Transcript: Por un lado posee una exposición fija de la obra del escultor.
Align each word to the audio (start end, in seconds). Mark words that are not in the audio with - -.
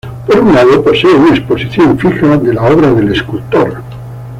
Por 0.25 0.39
un 0.39 0.55
lado 0.55 0.83
posee 0.83 1.13
una 1.13 1.29
exposición 1.35 1.99
fija 1.99 2.35
de 2.35 2.55
la 2.55 2.63
obra 2.63 2.91
del 2.91 3.11
escultor. 3.11 3.83